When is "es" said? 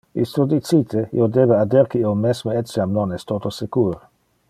3.19-3.31